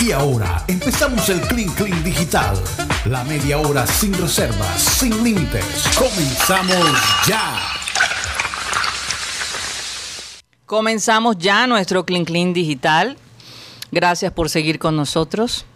[0.00, 2.56] Y ahora empezamos el Clean Clean Digital.
[3.06, 5.64] La media hora sin reservas, sin límites.
[5.96, 7.58] Comenzamos ya.
[10.66, 13.16] Comenzamos ya nuestro Clean Clean Digital.
[13.90, 15.66] Gracias por seguir con nosotros.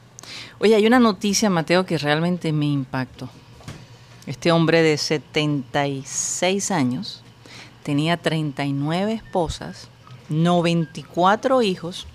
[0.58, 3.28] Oye, hay una noticia, Mateo, que realmente me impactó.
[4.26, 7.22] Este hombre de 76 años
[7.82, 9.88] tenía 39 esposas,
[10.28, 12.06] 94 hijos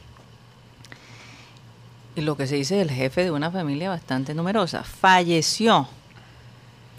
[2.16, 4.83] lo que se dice el jefe de una familia bastante numerosa.
[4.83, 5.88] Falleció.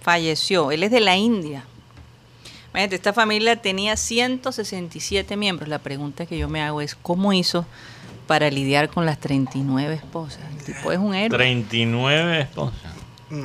[0.02, 0.70] Falleció.
[0.70, 1.64] Él es de la India.
[2.72, 5.68] Imagínate, esta familia tenía 167 miembros.
[5.68, 7.64] La pregunta que yo me hago es, ¿cómo hizo
[8.26, 10.40] para lidiar con las 39 esposas?
[10.58, 11.38] El tipo es un héroe.
[11.38, 12.92] 39 esposas.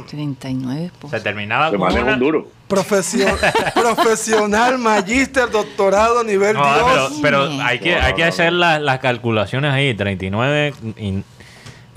[0.10, 1.20] 39 esposas.
[1.20, 2.14] Se terminaba Se con una.
[2.14, 2.48] un duro.
[2.68, 3.28] Profesio-
[3.76, 7.20] profesional, magíster, doctorado, nivel No, pero, Dios.
[7.22, 9.94] pero hay que, hay que hacer las, las calculaciones ahí.
[9.94, 11.24] 39 y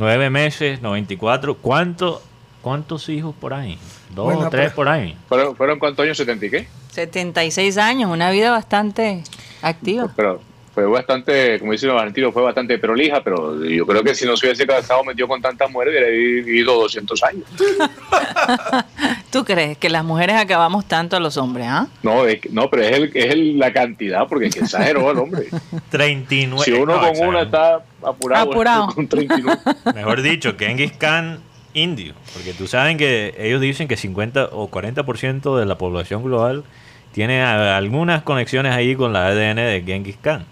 [0.02, 1.55] 9 meses, 94.
[1.59, 2.20] ¿Cuánto,
[2.61, 3.78] ¿Cuántos hijos por ahí?
[4.12, 5.17] ¿Dos Bueno, o tres pero- por ahí?
[5.28, 6.19] ¿Fueron, ¿Fueron cuántos años?
[6.19, 6.69] ¿70 y qué?
[6.91, 9.23] 76 años, una vida bastante
[9.62, 10.12] activa.
[10.17, 10.41] Pero
[10.75, 14.47] fue bastante, como dice Valentino, fue bastante prolija, pero yo creo que si no se
[14.47, 17.45] hubiese casado metido con tantas mujeres, hubiera vivido 200 años.
[19.33, 21.88] ¿Tú crees que las mujeres acabamos tanto a los hombres, ah?
[22.02, 25.11] No, es que- no pero es, el, es el- la cantidad, porque es que exageró
[25.11, 25.47] el hombre.
[25.91, 26.64] 39.
[26.64, 27.30] Si uno no, con exagerado.
[27.30, 27.74] una está
[28.06, 28.86] apurado, Apurado.
[28.89, 29.58] con 39.
[29.94, 31.41] Mejor dicho, Genghis Khan
[31.74, 32.12] indio.
[32.34, 36.64] Porque tú saben que ellos dicen que 50 o 40% de la población global
[37.12, 40.44] tiene algunas conexiones ahí con la ADN de Genghis Khan.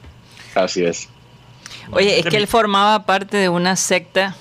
[0.54, 1.08] Así es.
[1.92, 4.34] Oye, es que él formaba parte de una secta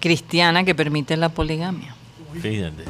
[0.00, 1.94] cristiana que permite la poligamia.
[2.40, 2.84] Fíjate.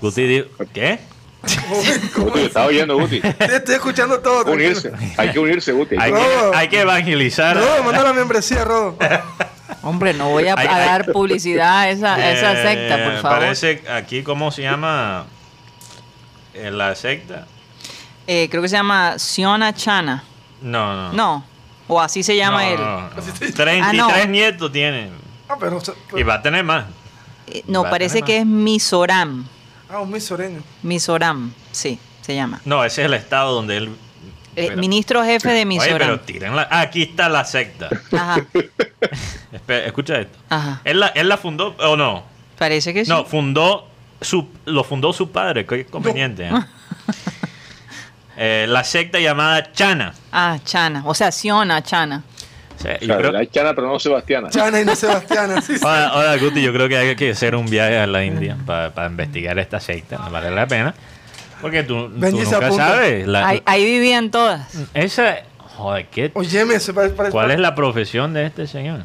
[0.00, 0.98] Guti di- ¿Qué?
[2.16, 3.20] Guti, estaba oyendo, Guti.
[3.20, 4.50] Te estoy escuchando todo.
[4.52, 4.92] Unirse.
[5.16, 5.96] Hay que unirse, Guti.
[5.98, 7.56] Hay que, hay que evangelizar.
[7.56, 8.96] Rodo, manda la membresía, Rodo.
[9.82, 13.22] Hombre, no voy a, Ay, a dar publicidad a esa, a esa Eh, secta, por
[13.22, 13.38] favor.
[13.38, 15.26] Parece aquí, ¿cómo se llama?
[16.54, 17.46] Eh, la secta.
[18.26, 20.24] Eh, creo que se llama Siona Chana.
[20.60, 21.12] No, no.
[21.12, 21.44] No,
[21.86, 22.80] o así se llama No, él.
[22.80, 23.10] no, no.
[23.16, 24.26] Así te- 33 Ah, no.
[24.26, 25.10] nietos tiene.
[25.48, 25.80] Ah, pero.
[25.80, 26.86] pero- Y va a tener más.
[27.46, 29.46] Eh, no, parece tener que es Mizoram.
[29.90, 30.62] Ah, un misoreño.
[30.82, 32.60] Mizoram, sí, se llama.
[32.64, 33.96] No, ese es el estado donde él.
[34.56, 36.18] Eh, ministro jefe de Oye, pero Mizoram.
[36.20, 36.68] tírenla.
[36.70, 37.88] Ah, aquí está la secta.
[38.12, 38.44] Ajá,
[39.52, 40.36] Espera, escucha esto.
[40.48, 40.80] ajá.
[40.84, 42.24] Él la, él la fundó, o no.
[42.58, 43.10] Parece que sí.
[43.10, 43.88] No, fundó
[44.20, 46.48] su, lo fundó su padre, qué conveniente.
[46.48, 46.52] ¿eh?
[48.40, 50.14] Eh, la secta llamada Chana.
[50.30, 51.02] Ah, Chana.
[51.06, 52.22] O sea, Siona Chana.
[52.78, 54.50] O sea, yo Claro, creo- la Chana, pero no Sebastiana.
[54.50, 55.60] Chana y no Sebastiana.
[55.60, 55.84] Sí, sí.
[55.84, 59.06] Ahora, ahora, Guti, yo creo que hay que hacer un viaje a la India para
[59.06, 60.18] investigar esta secta.
[60.18, 60.94] Me vale la pena.
[61.60, 63.26] Porque tú, nunca sabes.
[63.26, 64.68] la- Ahí, ahí vivían todas.
[64.94, 65.38] esa,
[65.76, 67.14] joder, ¿qué- Óyeme, eso parece.
[67.16, 69.00] parece- ¿cuál es la profesión de este señor?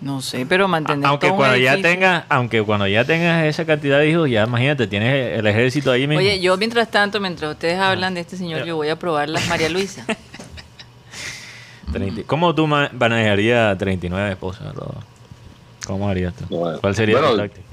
[0.00, 3.66] No sé, pero mantener aunque todo un cuando ya tengas, aunque cuando ya tengas esa
[3.66, 6.20] cantidad de hijos, ya imagínate, tienes el ejército ahí mismo.
[6.20, 9.46] Oye, yo mientras tanto, mientras ustedes hablan de este señor, yo voy a probar las
[9.48, 10.06] María Luisa.
[11.92, 14.72] 30 ¿Cómo tú ma- manejarías 39 esposas?
[15.86, 16.44] ¿Cómo harías tú?
[16.48, 17.66] Bueno, ¿Cuál sería tu bueno, táctica?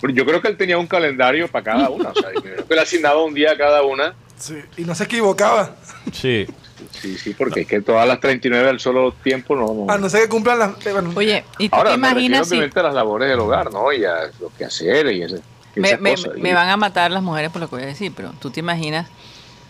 [0.00, 2.08] Pero Yo creo que él tenía un calendario para cada una.
[2.10, 4.14] O sea, yo creo que le asignaba un día a cada una.
[4.36, 5.76] Sí, y no se equivocaba.
[6.12, 6.46] Sí.
[6.92, 9.74] Sí, sí, porque es que todas las 39 al solo tiempo no.
[9.86, 9.92] no.
[9.92, 10.86] A no ser que cumplan las.
[10.86, 13.70] eh, bueno, Oye, ¿y tú Ahora, te imaginas si obviamente a las labores del hogar,
[13.70, 13.92] ¿no?
[13.92, 15.42] Y a los quehaceres y ese-
[15.76, 16.36] y me, esas me- cosas.
[16.38, 18.50] me Y- van a matar las mujeres por lo que voy a decir, pero tú
[18.50, 19.08] te imaginas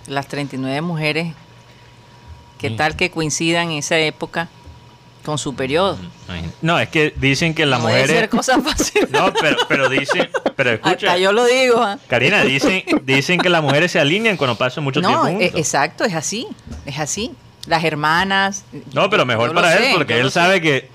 [0.07, 1.35] las 39 mujeres,
[2.61, 4.49] qué tal que coincidan en esa época
[5.25, 5.99] con su periodo?
[6.63, 8.21] No, es que dicen que las no debe mujeres...
[8.21, 9.09] ser cosa fácil.
[9.11, 10.29] No, pero, pero dicen...
[10.57, 11.83] Pero escucha, Hasta yo lo digo.
[11.83, 11.99] ¿ah?
[12.09, 15.61] Karina, dicen, dicen que las mujeres se alinean cuando pasan mucho No, tiempo e- juntos.
[15.61, 16.47] exacto, es así,
[16.87, 17.33] es así.
[17.67, 18.65] Las hermanas.
[18.95, 20.31] No, pero mejor yo para sé, él, porque yo él sé.
[20.41, 20.89] sabe que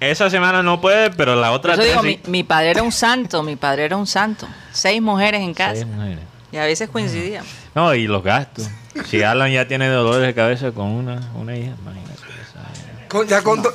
[0.00, 2.20] esa semana no puede, pero la otra tres digo, sí.
[2.26, 4.46] mi, mi padre era un santo, mi padre era un santo.
[4.72, 5.74] Seis mujeres en casa.
[5.74, 6.18] Seis mujeres.
[6.52, 7.50] Y a veces coincidíamos.
[7.74, 8.68] No, y los gastos.
[9.06, 12.12] Si Alan ya tiene dolores de cabeza con una, una hija, imagínate.
[12.42, 13.62] esa- con- ya con.
[13.62, 13.70] ya-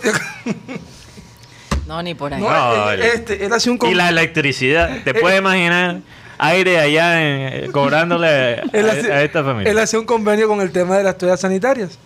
[1.87, 2.41] No, ni por ahí.
[2.41, 3.79] no, No, eh, este, él hacía un.
[3.89, 5.03] Y la electricidad.
[5.03, 5.99] ¿Te puedes imaginar
[6.39, 8.27] aire allá en- cobrándole
[8.73, 9.71] a, esta familia?
[9.71, 11.99] Él hacía un convenio con el tema de las toallas sanitarias.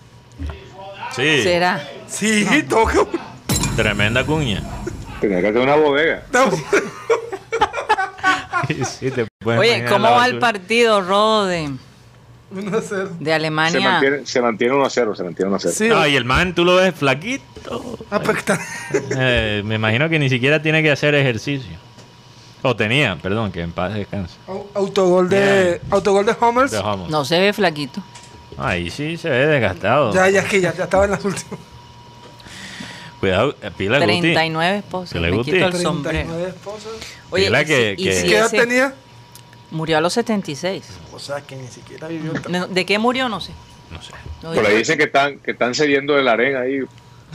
[1.16, 1.82] Sí, ¿Será?
[2.08, 3.06] Sí, toca.
[3.76, 4.62] tremenda cuña.
[5.22, 6.24] Tenía que hacer una bodega.
[8.86, 11.70] Sí, te puedes Oye, ¿cómo va el partido, Rodo, de,
[12.52, 12.96] No sé.
[13.20, 13.80] de Se Alemania?
[13.80, 15.74] mantiene, se mantiene 1 a 0, se mantiene 1 a 0.
[15.78, 17.98] Sí, No, y el man, tú lo ves flaquito.
[18.12, 18.44] ah, pues,
[19.18, 21.76] Eh, me imagino que ni siquiera tiene que hacer ejercicio.
[22.64, 24.36] O tenía, perdón, que en paz descanse.
[24.48, 25.80] au- autogol de.
[25.92, 26.72] Autogol de Homers.
[26.72, 27.08] De Homo.
[27.08, 28.02] No se ve flaquito.
[28.58, 30.12] Ahí sí se ve desgastado.
[30.14, 31.60] Ya, ya es que ya, ya estaba en las últimas.
[33.20, 34.22] Cuidado, eh, pila Guti.
[34.22, 35.14] 39 esposas.
[35.14, 36.20] Pila Me quito el sombrero.
[36.30, 36.92] 39 esposas.
[37.32, 38.94] Oye, Pila y que- si- y que- si ¿Qué edad tenía?
[39.72, 40.84] Murió a los 76.
[41.12, 42.32] O sea, que ni siquiera vivió.
[42.34, 43.28] ¿De de qué murió?
[43.28, 43.52] No sé.
[43.92, 44.12] No sé.
[44.44, 46.80] No Por ahí dicen que están, que están cediendo el arena ahí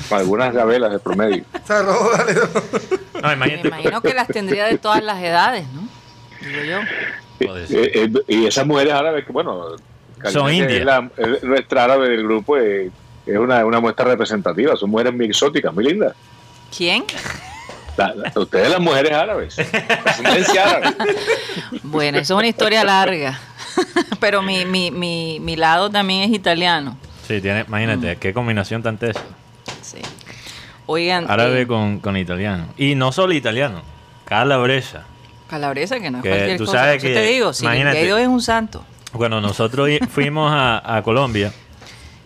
[0.08, 1.44] con algunas gabelas de promedio.
[3.23, 3.69] No, Me imagínate.
[3.69, 5.87] imagino que las tendría de todas las edades, ¿no?
[6.40, 6.79] Digo yo.
[7.40, 9.76] Eh, eh, y esas mujeres árabes que, bueno,
[10.32, 11.02] Son que indias.
[11.17, 12.90] es nuestra árabe del grupo eh,
[13.26, 14.76] es una, una muestra representativa.
[14.76, 16.14] Son mujeres muy exóticas, muy lindas.
[16.76, 17.04] ¿Quién?
[17.96, 20.96] La- la- ustedes, las mujeres árabes, ascendencia árabe.
[21.82, 23.38] Bueno, eso es una historia larga.
[24.20, 26.96] Pero mi, mi, mi, mi lado también es italiano.
[27.26, 29.20] Sí, tiene, imagínate, qué combinación tan tesa.
[29.82, 29.98] Sí.
[30.86, 32.66] Oigan, Árabe eh, con, con italiano.
[32.76, 33.82] Y no solo italiano,
[34.24, 35.04] calabresa.
[35.48, 36.78] calabresa, que no es Que cualquier tú cosa.
[36.78, 38.84] sabes que- te digo, si es un santo.
[39.12, 41.52] Cuando nosotros fuimos a, a Colombia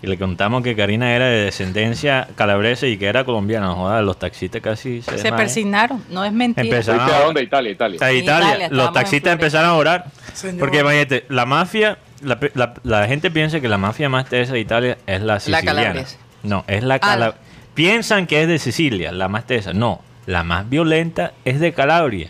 [0.07, 4.17] y le contamos que Karina era de descendencia calabresa y que era colombiana, joder, los
[4.19, 6.65] taxistas casi se, persignaron, no es mentira.
[6.65, 7.43] Empezaron ¿Fuiste a dónde?
[7.43, 7.99] Italia, Italia.
[8.01, 10.05] A Italia, Italia, los taxistas empezaron a orar.
[10.33, 10.61] Señor.
[10.61, 14.53] Porque imagínate, la mafia, la, pe- la- la gente piensa que la mafia más tesa
[14.53, 15.65] de Italia es la siciliana.
[15.83, 16.17] calabresa.
[16.45, 17.35] No, es la Ah, cala- la-
[17.75, 19.73] Piensan que es de Sicilia, la más tesa.
[19.75, 22.29] No, la más violenta es de Calabria,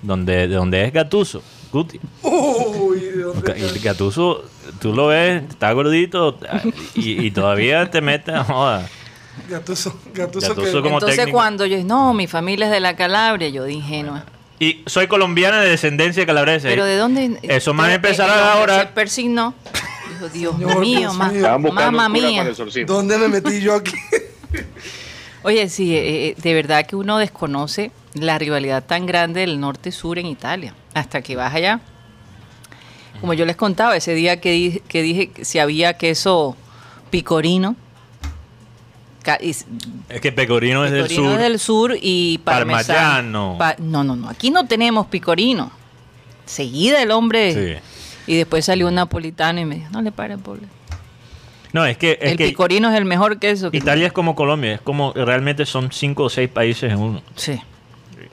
[0.00, 1.42] donde, de donde es Gatuso.
[1.72, 2.00] Guti.
[2.22, 4.44] Uy, ¿de dónde Ga- y Gatuso,
[4.80, 6.38] tú lo ves, está gordito
[6.94, 8.88] y, y todavía te metes, joda.
[9.48, 10.82] Gatuso, Gatuso, Gatuso que...
[10.82, 11.36] como Entonces técnico.
[11.36, 14.24] cuando yo, no, mi familia es de la Calabria, yo dije, ingenua.
[14.58, 16.68] Y soy colombiana de descendencia calabresa.
[16.68, 17.38] Pero ¿de dónde?
[17.42, 18.86] Eso más Eh, empezaron el a hombre orar.
[18.86, 19.54] Se persignó.
[20.08, 22.46] Dijo, Dios Señor, mío, mamá mía.
[22.86, 23.92] ¿Dónde me metí yo aquí?
[25.42, 30.18] Oye, sí, eh, eh, de verdad que uno desconoce la rivalidad tan grande del norte-sur
[30.18, 31.80] en Italia, hasta que vas allá.
[33.20, 36.56] Como yo les contaba, ese día que, di- que dije si había queso
[37.10, 37.76] picorino,
[40.08, 41.40] Es que Pecorino es del picorino sur.
[41.40, 43.56] es del sur y parmesano.
[43.58, 45.72] Pa- no, no, no, aquí no tenemos picorino.
[46.44, 47.52] Seguida el hombre.
[47.52, 47.82] Sí.
[48.32, 50.62] Y después salió un napolitano y me dijo, no le pare, pobre.
[51.72, 53.70] No, es que, es El que picorino es el mejor queso.
[53.72, 57.22] que- Italia es como Colombia, es como realmente son cinco o seis países en uno.
[57.34, 57.60] Sí.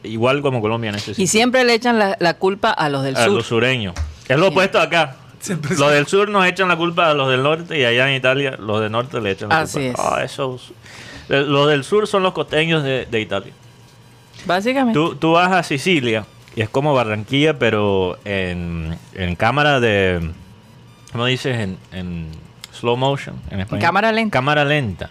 [0.03, 1.31] Igual como Colombia en ese Y sentido.
[1.31, 3.33] siempre le echan la, la culpa a los del a sur.
[3.33, 3.95] los sureños.
[4.27, 5.17] Es lo opuesto acá.
[5.77, 8.55] Los del sur nos echan la culpa a los del norte y allá en Italia
[8.57, 10.01] los del norte le echan la Así culpa.
[10.01, 10.05] es.
[10.13, 10.71] Ah, esos-
[11.29, 13.51] eh, Los del sur son los costeños de, de Italia.
[14.45, 14.93] Básicamente.
[14.97, 16.25] Tú, tú vas a Sicilia
[16.55, 20.31] y es como Barranquilla, pero en, en cámara de.
[21.11, 21.57] ¿Cómo dices?
[21.59, 22.27] En, en
[22.71, 23.35] slow motion.
[23.51, 23.81] En, español.
[23.83, 24.31] cámara lenta.
[24.31, 25.09] Cámara lenta.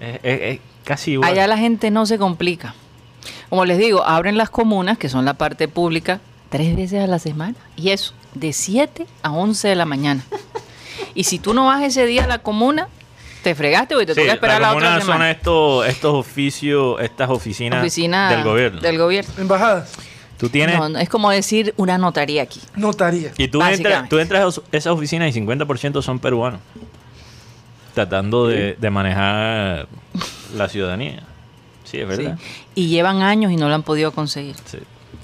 [0.00, 1.30] Es, es- es casi igual.
[1.30, 2.74] Allá la gente no se complica.
[3.48, 6.20] Como les digo, abren las comunas, que son la parte pública,
[6.50, 7.54] tres veces a la semana.
[7.76, 10.22] Y eso, de 7 a 11 de la mañana.
[11.14, 12.88] Y si tú no vas ese día a la comuna,
[13.42, 15.30] te fregaste porque te Sí, toca esperar la, la otra comuna son semana.
[15.30, 18.80] estos, estos oficios, estas oficinas Oficina del gobierno.
[18.80, 19.30] Del gobierno.
[19.38, 19.92] Embajadas.
[20.38, 20.78] Tú tienes.
[20.78, 22.60] No, no, es como decir una notaría aquí.
[22.76, 23.32] Notaría.
[23.36, 26.60] y tú entras, tú entras a esas oficinas y 50% son peruanos.
[27.94, 29.88] Tratando de, de manejar
[30.56, 31.22] la ciudadanía.
[31.84, 32.38] Sí, es verdad.
[32.38, 32.62] Sí.
[32.76, 34.54] Y llevan años y no lo han podido conseguir.
[34.66, 34.78] Sí.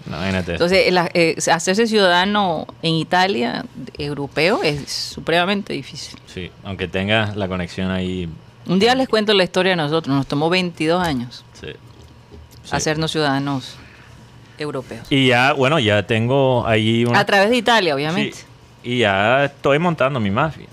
[0.06, 0.52] Imagínate.
[0.52, 3.64] Entonces, la- eh, hacerse ciudadano en Italia,
[3.96, 6.18] europeo, es supremamente difícil.
[6.26, 8.28] Sí, aunque tengas la conexión ahí.
[8.66, 10.14] Un día les cuento la historia de nosotros.
[10.14, 11.68] Nos tomó 22 años Sí.
[12.64, 12.70] Sí.
[12.76, 13.76] hacernos ciudadanos
[14.58, 15.06] europeos.
[15.10, 17.20] Y ya, bueno, ya tengo ahí una.
[17.20, 18.36] A través de Italia, obviamente.
[18.36, 18.44] Sí,
[18.84, 20.66] y ya estoy montando mi mafia.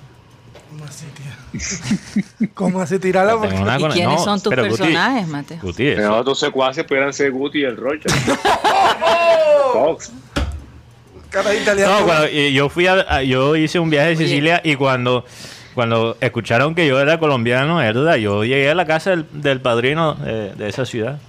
[0.70, 1.06] ¿Cómo así?
[2.54, 3.34] ¿Cómo así tirarla?
[3.38, 3.56] Porque...
[3.56, 5.58] ¿Y con- quiénes no, son tus pero Guti- personajes, Mateo?
[5.62, 8.10] Guti, eso- Los otros secuaces pudieran ser Guti y el Rocha.
[9.74, 10.12] Fox.
[11.30, 12.00] Cara italiana.
[12.00, 14.18] No, cuando yo fui a, a- yo hice un viaje a Oye.
[14.28, 15.26] Sicilia y cuando
[15.74, 19.62] cuando escucharon que yo era colombiano, es verdad, yo llegué a la casa del, del
[19.62, 21.20] padrino de, de esa ciudad.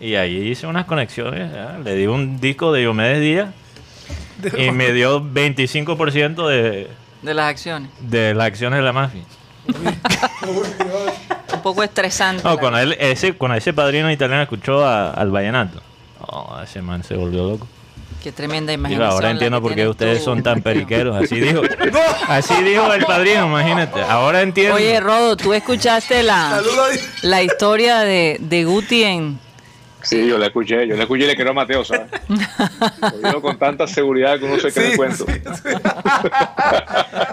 [0.00, 3.50] Y ahí hice unas conexiones, ya, le di un disco de Diomedes Díaz
[4.58, 6.88] y me dio 25% de,
[7.24, 7.90] De las acciones.
[8.00, 9.22] de las acciones de la mafia.
[11.54, 12.42] Un poco estresante.
[12.44, 15.80] No, con él, ese, con ese padrino italiano escuchó a- al vallenato.
[16.20, 17.66] Oh, ese man se volvió loco.
[18.22, 19.10] Qué tremenda Digo, imaginación.
[19.12, 21.22] ahora la entiendo por qué ustedes tú, son tan periqueros.
[21.22, 21.60] Así dijo.
[22.28, 24.00] Así dijo el padrino, imagínate.
[24.02, 24.76] Ahora entiendo.
[24.76, 26.60] Oye, Rodo, ¿tú escuchaste la,
[27.22, 29.38] la historia de, de Guti en...
[30.04, 32.06] Sí, yo le escuché, yo le escuché y le quiero a Mateo, ¿sabes?
[32.28, 35.26] Lo digo con tanta seguridad que uno se cree el Sí, cuento.
[35.26, 35.68] sí, sí.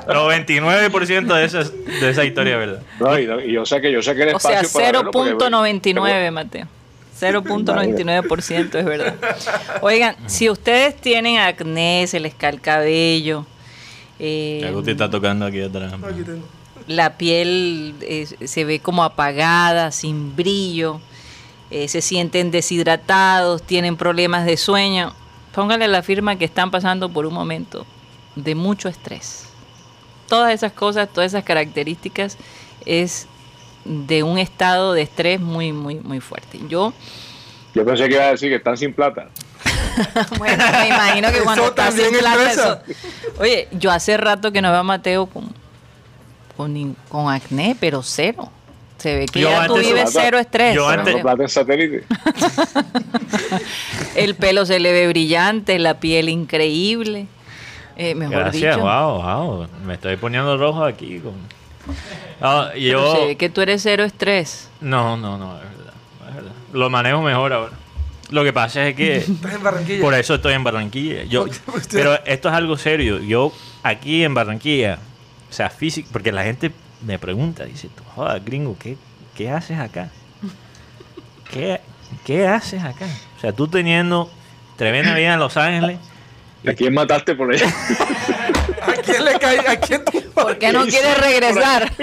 [0.08, 2.82] 99% de esa, de esa historia, ¿verdad?
[3.00, 6.32] No, y, y yo sé que yo sé que el O sea, espacio porque- 0.99,
[6.32, 6.68] Mateo.
[7.20, 9.16] 0.99% es verdad.
[9.82, 13.46] Oigan, si ustedes tienen acné, se les cae el cabello,
[14.20, 15.94] eh, Agustín está tocando aquí atrás.
[15.94, 16.48] Aquí tengo.
[16.88, 21.00] la piel eh, se ve como apagada, sin brillo,
[21.72, 25.14] eh, se sienten deshidratados, tienen problemas de sueño.
[25.54, 27.86] Póngale la firma que están pasando por un momento
[28.36, 29.46] de mucho estrés.
[30.28, 32.38] Todas esas cosas, todas esas características
[32.86, 33.28] es
[33.84, 36.60] de un estado de estrés muy, muy, muy fuerte.
[36.70, 36.94] Yo,
[37.74, 39.30] Yo pensé que iba a decir que están sin plata.
[40.38, 42.80] bueno, me imagino que cuando estás sin plata, eso-
[43.40, 45.52] Oye, yo hace rato que no veo a Mateo con,
[46.56, 48.50] con, con acné, pero cero.
[49.02, 50.76] Se ve que Yo ya tú vives cero estrés.
[50.76, 52.04] yo antes- plata en satélite.
[54.16, 57.28] El pelo se le ve brillante, la piel increíble.
[57.98, 58.86] Eh, mejor Gracias, dicho.
[58.86, 59.68] wow, wow.
[59.86, 61.20] Me estoy poniendo rojo aquí.
[61.20, 61.34] Con...
[62.42, 63.16] Ah, yo...
[63.16, 64.70] se ve que tú eres cero estrés.
[64.82, 65.94] No, no, no, es verdad,
[66.30, 66.52] es verdad.
[66.74, 67.72] Lo manejo mejor ahora.
[68.30, 70.02] Lo que pasa es que Estás en Barranquilla.
[70.02, 71.24] por eso estoy en Barranquilla.
[71.24, 71.46] Yo,
[71.92, 73.20] pero esto es algo serio.
[73.20, 73.52] Yo
[73.84, 75.00] aquí en Barranquilla,
[75.50, 76.72] o sea, físico, porque la gente
[77.06, 78.98] me pregunta, dice, tú, joder, gringo, ¿qué,
[79.36, 80.10] qué haces acá?
[81.52, 81.82] ¿Qué,
[82.26, 83.06] ¿Qué haces acá?
[83.38, 84.30] O sea, tú teniendo
[84.78, 85.98] tremenda vida en Los Ángeles,
[86.68, 87.66] ¿A quién mataste por allá?
[88.84, 89.60] ¿A quién le cae?
[89.68, 90.22] ¿A quién tú?
[90.36, 91.92] ¿Por qué no quieres regresar?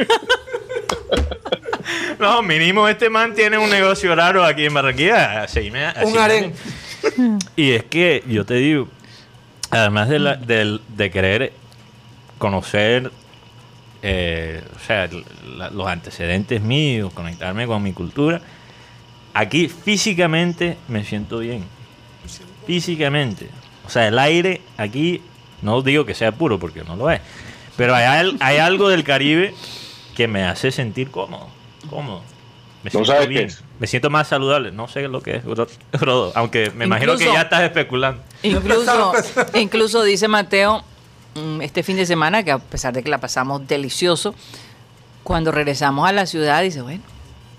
[2.19, 5.43] No, mínimo este man tiene un negocio raro aquí en Barranquilla.
[5.45, 6.53] Así me- así Un harén.
[7.57, 8.89] Y es que yo te digo,
[9.71, 11.53] además de, la- del- de querer
[12.39, 13.11] conocer,
[14.03, 15.09] eh, o sea,
[15.57, 18.41] la- los antecedentes míos, conectarme con mi cultura,
[19.35, 21.65] aquí físicamente me siento bien.
[22.67, 23.49] Físicamente.
[23.87, 25.23] O sea, el aire aquí,
[25.63, 27.21] no digo que sea puro porque no lo es,
[27.77, 29.55] pero hay, hay algo del Caribe
[30.15, 31.49] que me hace sentir cómodo.
[31.89, 32.23] Cómodo.
[32.83, 33.47] Me ¿No siento sabes qué bien.
[33.47, 33.65] es?
[33.81, 34.71] Me siento más saludable.
[34.73, 35.43] No sé lo que es,
[35.99, 38.23] Frodo, aunque me imagino que ya estás especulando.
[38.43, 39.13] Incluso,
[39.55, 40.85] incluso dice Mateo,
[41.61, 44.35] este fin de semana, que a pesar de que la pasamos delicioso,
[45.23, 47.03] cuando regresamos a la ciudad, dice, bueno,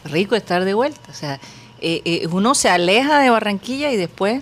[0.06, 1.00] rico estar de vuelta.
[1.10, 1.40] O sea,
[1.82, 4.42] eh, eh, uno se aleja de Barranquilla y después,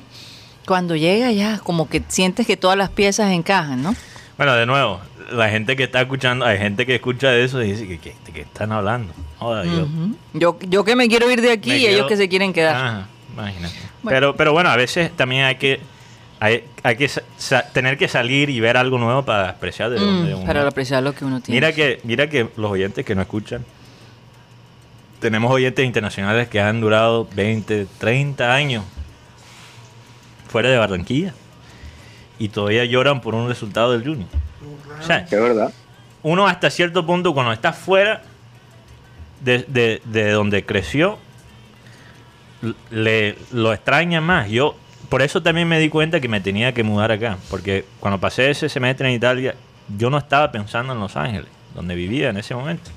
[0.65, 3.96] cuando llega ya, como que sientes que todas las piezas encajan, ¿no?
[4.38, 7.88] Bueno, de nuevo, la gente que está escuchando, hay gente que escucha eso y dice
[7.88, 9.13] que, que, que están hablando.
[9.39, 10.15] Joder, yo Ujú.
[10.34, 12.75] yo, yo que me quiero ir de aquí y ellos que se quieren quedar.
[12.75, 13.75] Ajá, imagínate.
[14.01, 14.15] Bueno.
[14.15, 15.79] Pero, pero bueno, a veces también hay que
[16.39, 17.10] hay, hay que
[17.74, 21.13] tener que salir y ver algo nuevo para apreciar de Mm, uno para apreciar lo
[21.13, 21.58] que uno tiene.
[21.58, 23.65] Mira que, mira que los oyentes que no escuchan,
[25.20, 28.84] tenemos oyentes internacionales que han durado 20, 30 años
[30.48, 31.34] fuera de Barranquilla
[32.39, 34.29] y todavía lloran por un resultado del Junior.
[35.00, 35.74] O sea, Que es verdad.
[36.24, 38.22] uno hasta cierto punto cuando está fuera
[39.41, 41.17] de, de- de donde creció,
[42.91, 44.50] le, lo extraña más.
[44.50, 44.75] Yo
[45.09, 48.49] por eso también me di cuenta que me tenía que mudar acá, porque cuando pasé
[48.49, 49.55] ese semestre en Italia,
[49.97, 52.89] yo no estaba pensando en Los Ángeles, donde vivía en ese momento.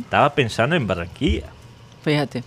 [0.00, 1.46] Estaba pensando en Barranquilla.
[2.02, 2.42] Fíjate.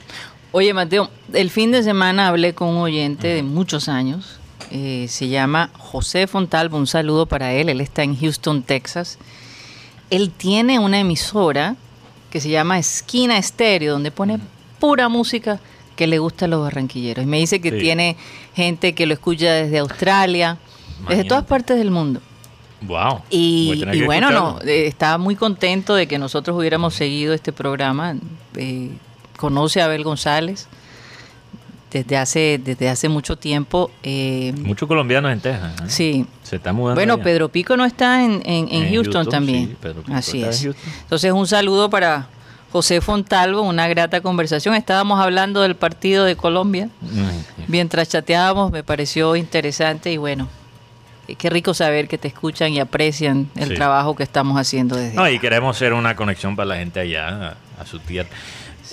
[0.52, 4.40] Oye, Mateo, el fin de semana hablé con un oyente de muchos años.
[4.72, 6.78] eh, se llama José Fontalvo.
[6.78, 7.70] Un saludo para él.
[7.70, 9.18] Él está en Houston, Texas.
[10.10, 11.76] Él tiene una emisora
[12.32, 14.40] que se llama Esquina Estéreo, donde pone
[14.80, 15.60] pura música
[15.96, 17.24] que le gusta a los barranquilleros.
[17.24, 17.78] Y me dice que Sí.
[17.80, 18.18] tiene
[18.56, 20.58] gente que lo escucha desde Australia,
[21.10, 22.22] desde todas partes del mundo.
[22.82, 23.22] Wow.
[23.30, 28.16] Y, y bueno, no, eh, estaba muy contento de que nosotros hubiéramos seguido este programa.
[28.56, 28.92] Eh,
[29.38, 30.68] conoce a Abel González
[31.92, 33.90] desde hace, desde hace mucho tiempo.
[34.04, 35.72] eh, Muchos colombianos en Texas.
[35.82, 35.84] ¿eh?
[35.88, 36.26] sí.
[36.44, 36.96] Se está mudando.
[37.00, 37.24] Bueno, allá.
[37.24, 39.68] Pedro Pico no está en, en- en En Houston, Houston, también.
[39.70, 40.64] sí, Pedro Pico Así está en es.
[40.64, 40.94] Houston.
[41.02, 42.28] Entonces, un saludo para
[42.76, 44.76] José Fontalvo, una grata conversación.
[44.76, 46.90] Estábamos hablando del partido de Colombia.
[47.00, 50.50] Mm, Mientras chateábamos, me pareció interesante y bueno,
[51.30, 53.76] eh, qué rico saber que te escuchan y aprecian el Sí.
[53.76, 57.56] trabajo que estamos haciendo desde No, y queremos ser una conexión para la gente allá,
[57.78, 58.28] a, a su tierra.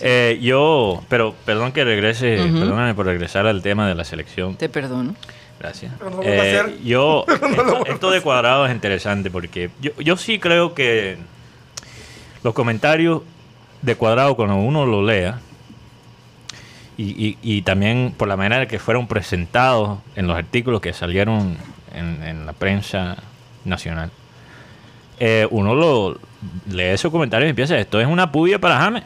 [0.00, 2.60] Eh, yo, pero perdón que regrese, Ujú.
[2.60, 4.54] perdóname por regresar al tema de la selección.
[4.54, 5.16] Te perdono.
[5.58, 5.92] Gracias.
[5.98, 10.16] Pero no Eh, yo, no lo esto, esto de cuadrado es interesante porque yo, yo
[10.16, 11.16] sí creo que
[12.44, 13.22] los comentarios
[13.82, 15.40] de cuadrado cuando uno lo lea
[16.96, 21.56] y, y- y también por la manera que fueron presentados en los artículos que salieron
[21.94, 23.16] en, en la prensa
[23.64, 24.10] nacional,
[25.20, 26.18] eh, uno lo
[26.70, 29.02] lee esos comentarios y empieza, esto es una puya para James.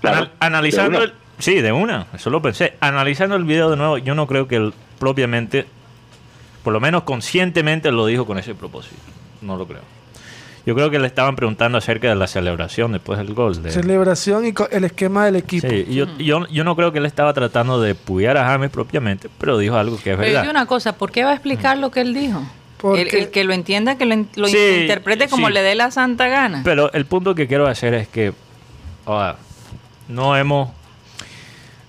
[0.00, 2.74] Claro, analizando de el, sí, de una, eso lo pensé.
[2.80, 5.66] Analizando el video de nuevo, yo no creo que él propiamente,
[6.64, 8.96] por lo menos conscientemente lo dijo con ese propósito.
[9.42, 9.82] No lo creo.
[10.64, 13.60] Yo creo que le estaban preguntando acerca de la celebración después del gol.
[13.62, 15.68] de- Celebración y el esquema del equipo.
[15.68, 19.28] Sí, yo, yo, yo no creo que él estaba tratando de puyar a James propiamente,
[19.38, 20.42] pero dijo algo que es Pero verdad.
[20.42, 22.42] dime una cosa, ¿por qué va a explicar lo que él dijo?
[22.78, 25.52] Porque El, el que lo entienda, que lo, en- lo Sí, interprete como sí.
[25.52, 26.62] le dé la santa gana.
[26.64, 28.32] Pero el punto que quiero hacer es que
[29.04, 29.36] ahora,
[30.08, 30.70] no hemos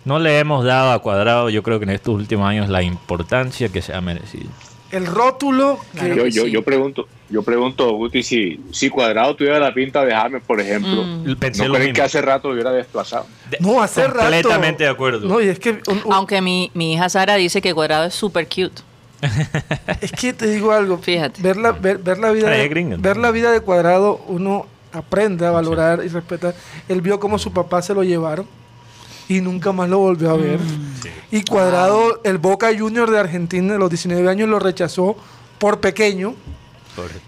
[0.06, 3.70] no le hemos dado a Cuadrado, yo creo que en estos últimos años, la importancia
[3.70, 4.50] que se ha merecido.
[4.92, 6.52] el rótulo que Claro Yo, que yo, sí.
[6.52, 11.04] yo pregunto, yo pregunto, Guti, si, si Cuadrado tuviera la pinta de James, por ejemplo,
[11.04, 11.36] Mm.
[11.38, 13.26] Pensé ¿no creen que hace rato lo hubiera desplazado?
[13.50, 14.20] De- no hace rato.
[14.20, 15.28] Completamente de acuerdo.
[15.28, 18.14] No, y es que un- un- Aunque mi, mi hija Sara dice que Cuadrado es
[18.14, 18.82] super cute.
[20.02, 20.98] es que te digo algo.
[20.98, 21.42] Fíjate.
[21.42, 25.52] Ver la, ver, ver la vida de, ver la vida de Cuadrado, uno aprende a
[25.52, 26.54] valorar y respetar.
[26.90, 28.46] Él vio cómo su papá se lo llevaron
[29.30, 30.60] y nunca más lo volvió a ver.
[30.60, 30.94] Mm.
[31.32, 35.16] Y Cuadrado, el Boca Junior de Argentina de los 19 años lo rechazó
[35.58, 36.36] por pequeño.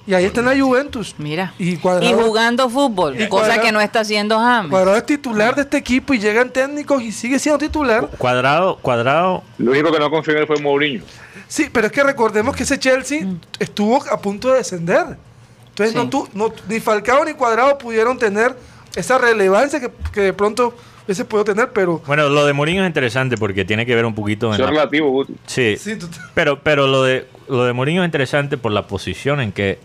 [0.08, 1.16] Y ahí está en la Juventus.
[1.18, 1.54] Mira.
[1.58, 4.70] Y Cuadrado, jugando fútbol, Y cosa Cuadrado- que no está haciendo James.
[4.70, 8.08] Cuadrado es titular de este equipo y llegan técnicos y sigue siendo titular.
[8.18, 11.04] Cuadrado, Cuadrado, Lo único que no confió en él fue Mourinho.
[11.48, 13.26] Sí, pero es que recordemos que ese Chelsea
[13.60, 15.18] estuvo a punto de descender.
[15.70, 15.96] Entonces Sí.
[15.98, 18.56] no, tu- no- ni Falcao ni Cuadrado pudieron tener
[18.96, 20.74] esa relevancia que, que de pronto
[21.06, 24.16] hubiese podido tener, pero bueno, lo de Mourinho es interesante porque tiene que ver un
[24.16, 25.34] poquito en Eso es la- relativo, Guti.
[25.46, 29.40] Sí, sí, tú- pero, pero lo de lo de Mourinho es interesante por la posición
[29.40, 29.78] en que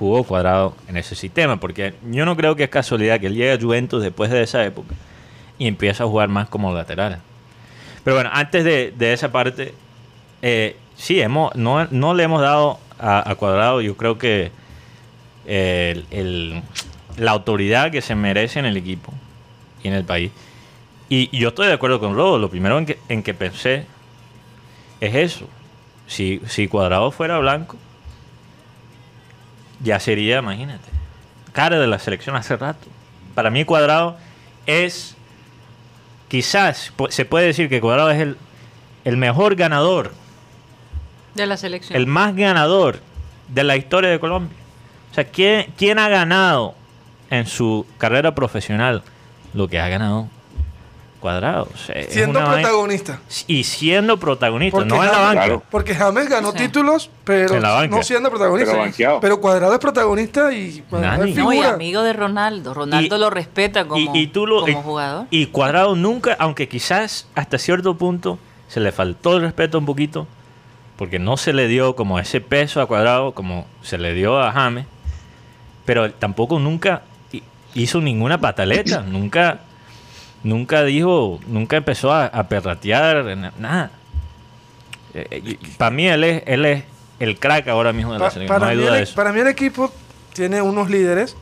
[0.00, 3.52] jugó Cuadrado en ese sistema, porque yo no creo que es casualidad que él llegue
[3.52, 4.94] a Juventus después de esa época
[5.58, 7.20] y empieza a jugar más como lateral.
[8.02, 9.72] Pero bueno, antes de, de esa parte,
[10.42, 14.50] eh, sí, hemos, no, no le hemos dado a, a Cuadrado, yo creo que
[15.46, 16.62] eh, el- el-
[17.16, 19.12] la autoridad que se merece en el equipo
[19.82, 20.32] y en el país.
[21.14, 23.86] Y, y yo estoy de acuerdo con Rodo, lo primero en que, en que pensé
[25.00, 25.48] es eso.
[26.08, 27.76] Si, si Cuadrado fuera blanco,
[29.80, 30.88] ya sería, imagínate,
[31.52, 32.88] cara de la selección hace rato.
[33.36, 34.16] Para mí Cuadrado
[34.66, 35.14] es,
[36.26, 38.36] quizás se puede decir que Cuadrado es el,
[39.04, 40.14] el mejor ganador,
[41.36, 41.96] De la selección.
[41.96, 42.98] el más ganador
[43.46, 44.56] de la historia de Colombia.
[45.12, 46.74] O sea, ¿quién, quién ha ganado
[47.30, 49.04] en su carrera profesional
[49.52, 50.28] lo que ha ganado
[51.24, 51.68] Cuadrado?
[51.72, 53.18] O sea, es siendo una vaina- protagonista.
[53.46, 55.32] y siendo protagonista, Porque no en la banca.
[55.32, 55.62] Claro.
[55.70, 56.58] Porque James ganó Sí.
[56.58, 57.96] títulos, pero En la banca.
[57.96, 59.18] no siendo protagonista.
[59.22, 62.74] Pero Cuadrado es protagonista y Cuadrado no, y amigo de Ronaldo.
[62.74, 65.26] Ronaldo Y- lo respeta como, y, y tú lo- como y- jugador.
[65.30, 70.26] Y Cuadrado nunca, aunque quizás hasta cierto punto se le faltó el respeto un poquito,
[70.98, 74.52] porque no se le dio como ese peso a Cuadrado como se le dio a
[74.52, 74.84] James,
[75.86, 77.00] pero tampoco nunca
[77.32, 77.42] hi-
[77.74, 79.60] hizo ninguna pataleta, nunca,
[80.44, 83.90] nunca dijo, nunca empezó a, a perratear, na- nada.
[85.78, 86.84] para mí él es, él es
[87.20, 89.14] el crack ahora mismo de la selección, no para, hay mí duda el, de eso.
[89.14, 89.92] para mí el equipo
[90.32, 91.36] tiene unos líderes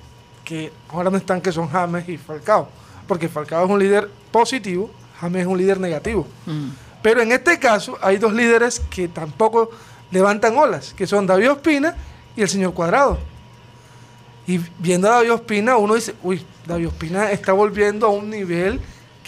[0.45, 2.69] que ahora no están, que son James y Falcao.
[3.07, 6.27] Porque Falcao es un líder positivo, James es un líder negativo.
[6.47, 6.69] Mm.
[7.01, 9.71] Pero en este caso hay dos líderes que tampoco
[10.11, 11.97] levantan olas, que son David Ospina
[12.37, 13.19] y el señor Cuadrado.
[14.47, 18.81] Y viendo a David Ospina, uno dice, uy, David Ospina está volviendo a un nivel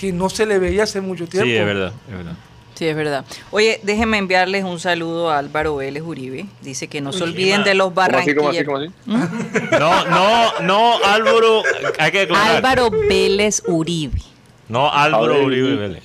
[0.04, 1.46] que no se le veía hace mucho tiempo.
[1.46, 2.34] Sí, es verdad, es verdad.
[2.74, 3.24] Sí, es verdad.
[3.52, 6.46] Oye, déjenme enviarles un saludo a Álvaro Vélez Uribe.
[6.60, 8.92] Dice que no se olviden de los ¿Cómo así, cómo así, barranquilleros.
[9.04, 9.68] cómo así?
[9.78, 11.62] No, no, no, Álvaro,
[11.98, 12.56] hay que aclarar.
[12.56, 14.20] Álvaro Vélez Uribe.
[14.68, 15.76] No, Álvaro Uribe.
[15.76, 16.02] Vélez.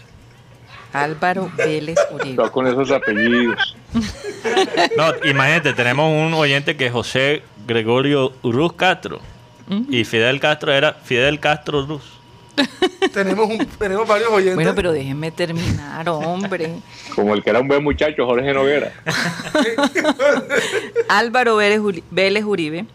[0.94, 2.50] Álvaro Vélez Uribe.
[2.52, 3.76] Con esos apellidos.
[4.96, 9.20] No, imagínate, tenemos un oyente que es José Gregorio Ruz Castro.
[9.90, 12.19] Y Fidel Castro era Fidel Castro Ruz.
[13.14, 14.56] tenemos, un- tenemos varios oyentes.
[14.56, 16.76] Bueno, pero déjenme terminar, hombre.
[17.16, 18.94] Como el que era un buen muchacho, Jorge Noguera.
[21.10, 22.86] Álvaro Vélez, Uri- Vélez Uribe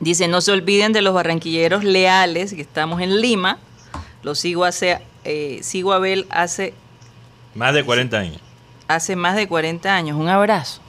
[0.00, 3.58] dice, no se olviden de los barranquilleros leales, que estamos en Lima.
[4.22, 6.74] Lo sigo hace, eh, sigo a Abel hace,
[7.54, 8.40] Más de 40 años.
[8.88, 10.16] hace más de 40 años.
[10.18, 10.80] Un abrazo.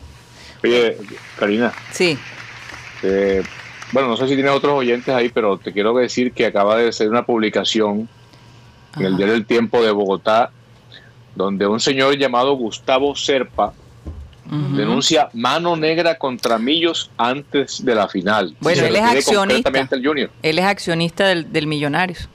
[0.64, 0.98] Oye,
[1.38, 2.18] Karina, Sí.
[3.04, 3.44] eh,
[3.94, 6.92] bueno, no sé si tienes otros oyentes ahí, pero te quiero decir que acaba de
[6.92, 8.10] ser una publicación
[8.98, 10.52] en el diario El Tiempo de Bogotá,
[11.36, 13.74] donde un señor llamado Gustavo Serpa
[14.46, 18.56] denuncia mano negra contra Millos antes de la final.
[18.60, 19.70] Bueno, Se él es accionista.
[19.70, 20.30] al Junior.
[20.44, 22.28] Él es accionista del, del Millonarios.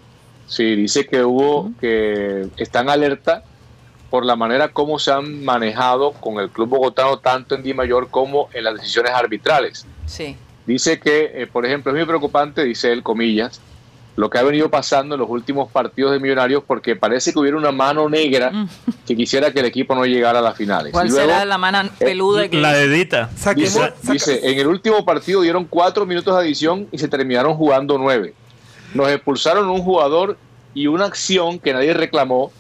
[0.47, 3.45] Sí, dice que hubo, que están alerta
[4.11, 8.09] por la manera como se han manejado con el club bogotano tanto en Di Mayor
[8.11, 9.87] como en las decisiones arbitrales.
[10.07, 10.37] Sí.
[10.69, 13.61] Dice que, eh, por ejemplo, es muy preocupante, dice él, comillas,
[14.17, 17.57] lo que ha venido pasando en los últimos partidos de Millonarios porque parece que hubiera
[17.57, 18.69] una mano negra Mm.
[19.07, 20.93] que quisiera que el equipo no llegara a las finales.
[20.93, 22.61] ¿Cuál Y luego, será la mano peluda que...
[22.61, 23.31] La dedita.
[23.37, 27.09] Saquemos- Dice, saca- dice, en el último partido dieron cuatro minutos de adición y se
[27.09, 28.35] terminaron jugando nueve.
[28.93, 30.37] Nos expulsaron un jugador
[30.75, 32.53] y una acción que nadie reclamó.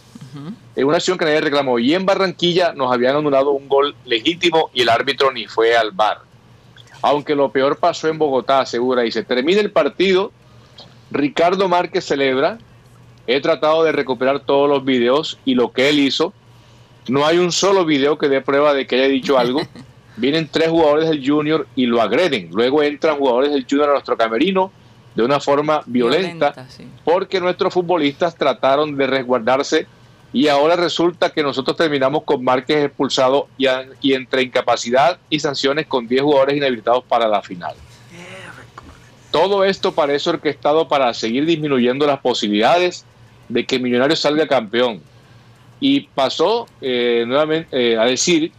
[0.76, 1.78] eh, Una acción que nadie reclamó.
[1.80, 5.90] Y en Barranquilla nos habían anulado un gol legítimo y el árbitro ni fue al
[5.90, 6.18] bar.
[7.02, 10.32] Aunque lo peor pasó en Bogotá, asegura, y se termina el partido,
[11.10, 12.58] Ricardo Márquez celebra,
[13.26, 16.32] he tratado de recuperar todos los videos y lo que él hizo,
[17.08, 19.62] no hay un solo video que dé prueba de que haya dicho algo.
[20.16, 22.50] Vienen tres jugadores del Junior y lo agreden.
[22.52, 24.72] Luego entran jugadores del Junior a nuestro camerino
[25.14, 26.86] de una forma violenta, Violenta, sí.
[27.04, 29.86] porque nuestros futbolistas trataron de resguardarse
[30.32, 35.40] y ahora resulta que nosotros terminamos con Márquez expulsado y, a- y entre incapacidad y
[35.40, 37.74] sanciones con 10 jugadores inhabilitados para la final.
[39.30, 43.04] Todo esto parece orquestado para seguir disminuyendo las posibilidades
[43.48, 45.02] de que Millonarios salga campeón.
[45.80, 48.52] Y pasó eh, nuevamente eh, a decir,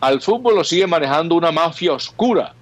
[0.00, 2.54] al fútbol lo sigue manejando una mafia oscura,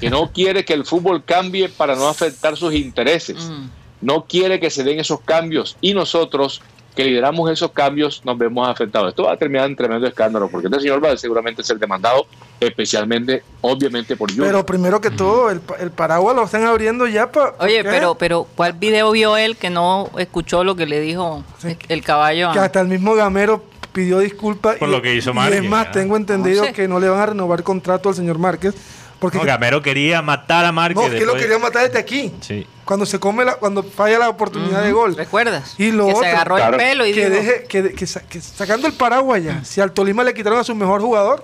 [0.00, 3.68] que no quiere que el fútbol cambie para no afectar sus intereses Mm.
[4.00, 6.60] no quiere que se den esos cambios y nosotros
[6.94, 9.08] que lideramos esos cambios nos vemos afectados.
[9.10, 12.26] Esto va a terminar en tremendo escándalo porque este señor va a seguramente ser demandado
[12.60, 14.46] especialmente, obviamente por Junior.
[14.48, 17.54] Pero primero que todo, el, pa- el paraguas lo están abriendo ya para...
[17.60, 21.76] Oye, pero, pero ¿cuál video vio él que no escuchó lo que le dijo Sí.
[21.88, 22.50] el caballo?
[22.50, 24.76] a- Que hasta el mismo Gamero pidió disculpas.
[24.76, 26.72] Por y- lo que hizo Y Márquez, es más, tengo entendido No sé.
[26.72, 28.74] que no le van a renovar contrato al señor Márquez.
[29.18, 31.02] Porque No, Gamero quería matar a Márquez.
[31.02, 32.32] no, que lo quería matar desde aquí.
[32.40, 32.66] Sí.
[32.84, 35.14] Cuando se come la, cuando falla la oportunidad de gol.
[35.16, 35.74] ¿Recuerdas?
[35.78, 38.40] Y lo que otro, se agarró claro, el pelo y Que, deje, que, que que
[38.40, 41.42] sacando el paraguas ya, si al Tolima le quitaron a su mejor jugador,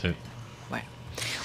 [0.00, 0.14] sí.
[0.68, 0.84] bueno.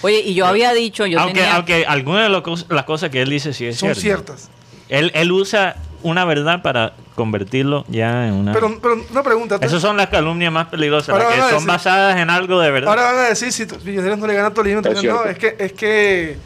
[0.01, 1.55] Oye, y yo había dicho, yo aunque, tenía...
[1.55, 4.35] aunque algunas de las cosas que él dice sí es son cierto.
[4.35, 4.49] ciertas.
[4.89, 8.51] Él, él usa una verdad para convertirlo ya en una...
[8.51, 9.57] Pero, pero una pregunta.
[9.61, 12.89] Esas son las calumnias más peligrosas, las que son decir- basadas en algo de verdad.
[12.89, 15.55] Ahora van a decir si Millonarios no le gana a Tolima, entonces, no, es que,
[15.57, 16.37] es que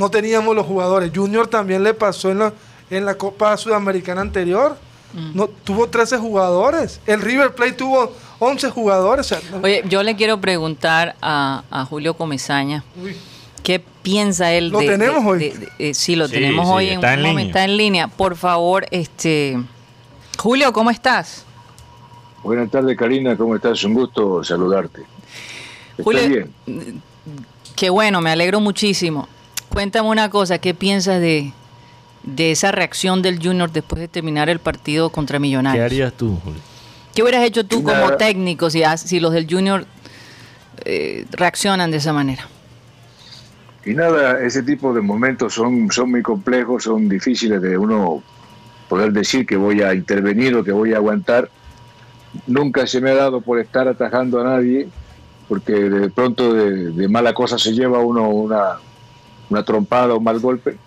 [0.00, 1.12] no teníamos los jugadores.
[1.14, 2.52] Junior también le pasó en la,
[2.88, 4.76] en la Copa Sudamericana anterior.
[5.12, 5.32] Mm.
[5.36, 7.00] No, tuvo 13 jugadores.
[7.06, 9.34] El River Plate tuvo 11 jugadores.
[9.62, 13.14] Oye, yo le quiero preguntar a, a Julio Comezaña, uy,
[13.62, 15.38] ¿qué piensa él ¿Lo de- tenemos de- hoy?
[15.38, 17.46] de- de- eh, sí, lo Sí, tenemos sí, hoy en está un en momento, línea.
[17.50, 18.08] está en línea.
[18.08, 19.58] Por favor, este...
[20.38, 21.44] Julio, ¿cómo estás?
[22.42, 23.84] Buenas tardes, Karina, ¿cómo estás?
[23.84, 25.02] Un gusto saludarte.
[25.90, 26.26] ¿Estás Julio,
[26.66, 27.02] bien?
[27.76, 29.28] Qué bueno, me alegro muchísimo.
[29.70, 31.52] Cuéntame una cosa, ¿qué piensas de,
[32.24, 35.84] de esa reacción del Junior después de terminar el partido contra ¿Qué Millonarios?
[35.84, 36.60] harías tú, Julio?
[37.14, 39.84] ¿Qué hubieras hecho tú como técnico si, si los del Junior
[40.84, 42.46] eh, reaccionan de esa manera?
[43.84, 48.22] Y nada, ese tipo de momentos son, son muy complejos, son difíciles de uno
[48.88, 51.48] poder decir que voy a intervenir o que voy a aguantar.
[52.46, 54.88] Nunca se me ha dado por estar atajando a nadie,
[55.48, 58.78] porque de pronto de, de mala cosa se lleva uno una,
[59.50, 60.78] una trompada un mal golpe.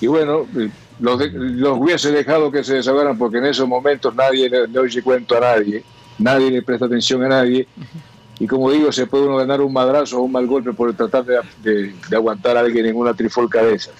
[0.00, 4.14] Y bueno, eh, los, de- los hubiese dejado que se desahogaran porque en esos momentos
[4.14, 5.84] nadie le, le oye cuento a nadie,
[6.18, 7.66] nadie le presta atención a nadie.
[8.40, 11.24] Y como digo, se puede uno ganar un madrazo o un mal golpe por tratar
[11.24, 13.94] de, de- de aguantar a alguien en una trifolca de esas.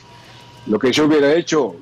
[0.66, 1.74] Lo que yo hubiera hecho,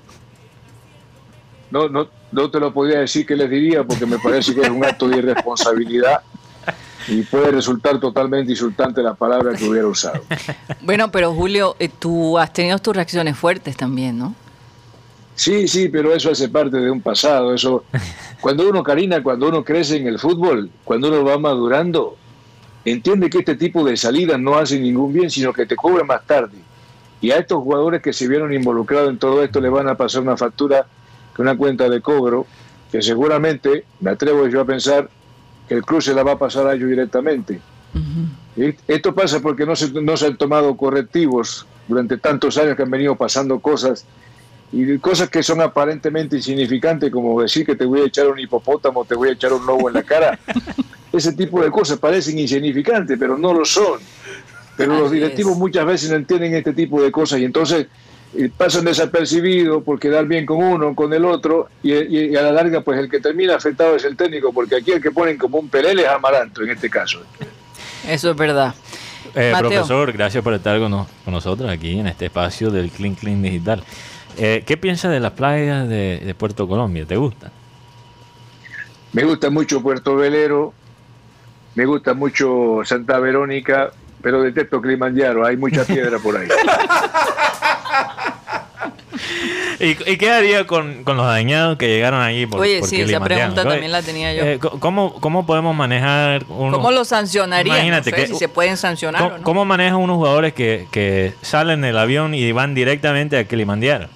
[1.70, 4.70] no, no, no te lo podría decir que les diría porque me parece que es
[4.70, 6.20] un acto de irresponsabilidad
[7.08, 10.22] y puede resultar totalmente insultante la palabra que hubiera usado.
[10.82, 14.34] Bueno, pero Julio, eh, tú has tenido tus reacciones fuertes también, ¿no?
[15.34, 17.52] Sí, sí, pero eso hace parte de un pasado.
[17.52, 17.84] Eso,
[18.40, 22.16] cuando uno, Karina, cuando uno crece en el fútbol, cuando uno va madurando,
[22.84, 26.24] entiende que este tipo de salidas no hacen ningún bien, sino que te cobran más
[26.24, 26.56] tarde.
[27.20, 30.22] Y a estos jugadores que se vieron involucrados en todo esto le van a pasar
[30.22, 30.86] una factura,
[31.36, 32.46] una cuenta de cobro,
[32.90, 35.10] que seguramente, me atrevo yo a pensar,
[35.68, 37.60] que el club se la va a pasar a ellos directamente.
[38.56, 42.82] Y Esto pasa porque no se, no se han tomado correctivos durante tantos años que
[42.82, 44.04] han venido pasando cosas
[44.72, 49.04] y cosas que son aparentemente insignificantes, como decir que te voy a echar un hipopótamo,
[49.04, 50.38] te voy a echar un lobo en la cara.
[51.12, 54.00] Ese tipo de cosas parecen insignificantes, pero no lo son.
[54.76, 55.58] Pero los Así directivos es.
[55.58, 57.86] muchas veces no entienden este tipo de cosas y entonces
[58.56, 62.52] pasan desapercibidos por quedar bien con uno, con el otro, y, y- y a la
[62.52, 65.58] larga, pues el que termina afectado es el técnico, porque aquí el que ponen como
[65.58, 67.20] un pelele es Amaranto en este caso.
[68.08, 68.74] Eso es verdad.
[69.34, 73.14] Eh, profesor, gracias por estar con, nos- con nosotros aquí en este espacio del Clean
[73.14, 73.82] Clean Digital.
[74.38, 77.04] Eh, ¿Qué piensas de las playas de, de Puerto Colombia?
[77.06, 77.50] ¿Te gusta?
[79.12, 80.74] Me gusta mucho Puerto Velero,
[81.74, 83.90] me gusta mucho Santa Verónica,
[84.22, 86.48] pero detesto Kilimanjaro, hay mucha piedra por ahí.
[89.80, 92.46] ¿Y, y qué haría con, con los dañados que llegaron allí?
[92.46, 94.42] Por, Oye, sí, esa pregunta Oye, también la tenía yo.
[94.42, 96.72] eh, ¿cómo, ¿Cómo podemos manejar uno?
[96.76, 97.76] ¿Cómo lo sancionarían?
[97.76, 99.44] Imagínate no sé que- si se pueden sancionar ¿Cómo, o no.
[99.44, 104.08] cómo manejan unos jugadores que, que salen del avión y van directamente a Kilimanjaro?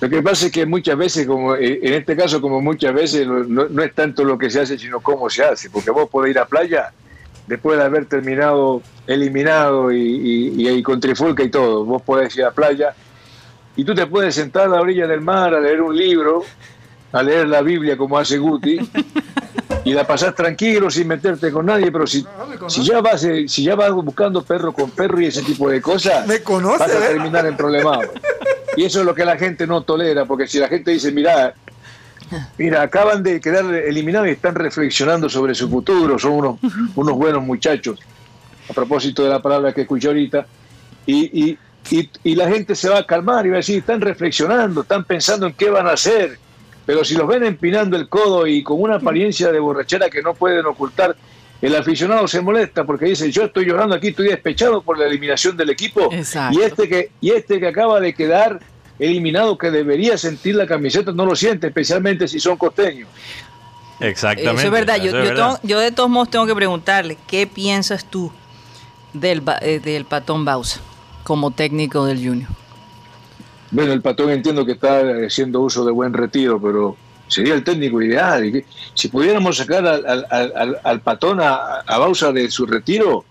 [0.00, 3.26] Lo que pasa es que muchas veces, como eh, en este caso, como muchas veces,
[3.26, 6.30] no, no es tanto lo que se hace, sino cómo se hace, porque vos podés
[6.30, 6.92] ir a playa
[7.48, 11.84] después de haber terminado eliminado y, y, y con trifulca y todo.
[11.84, 12.94] Vos podés ir a la playa
[13.74, 16.44] y tú te puedes sentar a la orilla del mar a leer un libro,
[17.12, 18.78] a leer la Biblia como hace Guti,
[19.84, 22.26] y la pasás tranquilo sin meterte con nadie, pero si,
[22.66, 25.80] si ya vas eh, si ya vas buscando perro con perro y ese tipo de
[25.80, 27.14] cosas, Me conoce, vas a ¿eh?
[27.14, 28.00] terminar en problemas.
[28.76, 31.54] Y eso es lo que la gente no tolera, porque si la gente dice, mira,
[32.56, 36.58] mira, acaban de quedar eliminados y están reflexionando sobre su futuro, son unos,
[36.94, 37.98] unos buenos muchachos,
[38.68, 40.46] a propósito de la palabra que escuché ahorita,
[41.06, 41.58] y, y,
[41.90, 45.04] y, y la gente se va a calmar y va a decir, están reflexionando, están
[45.04, 46.38] pensando en qué van a hacer,
[46.84, 50.34] pero si los ven empinando el codo y con una apariencia de borrachera que no
[50.34, 51.14] pueden ocultar,
[51.60, 55.56] el aficionado se molesta porque dice, yo estoy llorando aquí, estoy despechado por la eliminación
[55.56, 56.08] del equipo.
[56.12, 56.58] Exacto.
[56.58, 58.60] Y este que, y este que acaba de quedar
[58.98, 63.08] eliminado, que debería sentir la camiseta, no lo siente, especialmente si son costeños.
[64.00, 64.58] Exactamente.
[64.58, 64.96] Eso es verdad.
[64.96, 65.46] Yo, eso es yo, verdad.
[65.56, 68.30] tengo- yo de todos modos tengo que preguntarle, ¿qué piensas tú
[69.12, 70.80] del, Ba- eh, del Patón Bausa
[71.24, 72.48] como técnico del Junior?
[73.70, 78.00] Bueno, el patón entiendo que está haciendo uso de buen retiro, pero sería el técnico
[78.00, 78.64] ideal.
[78.94, 83.26] Si pudiéramos sacar al, al- al- al- al patón a, a Bausa de su retiro,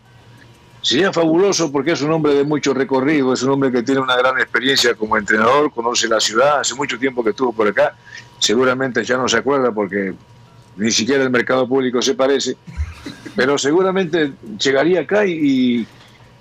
[0.82, 4.16] sería fabuloso porque es un hombre de mucho recorrido, es un hombre que tiene una
[4.16, 7.96] gran experiencia como entrenador, conoce la ciudad, hace mucho tiempo que estuvo por acá,
[8.40, 10.14] seguramente ya no se acuerda porque
[10.78, 12.56] ni siquiera el mercado público se parece,
[13.36, 15.88] pero seguramente llegaría acá y,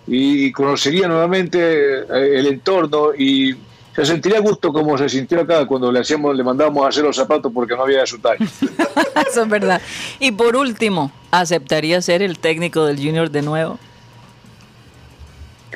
[0.06, 3.56] y conocería nuevamente eh, el entorno y
[3.96, 7.16] se sentiría gusto como se sintió acá cuando le hacíamos, le mandábamos a hacer los
[7.16, 8.44] zapatos porque no había su talla.
[9.30, 9.80] Eso es verdad.
[10.20, 13.78] Y por último, ¿aceptaría ser el técnico del Junior de nuevo?